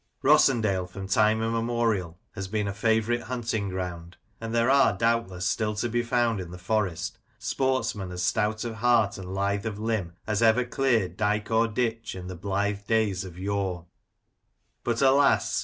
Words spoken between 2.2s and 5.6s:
has been a favourite hunting ground; and there are, doubtless,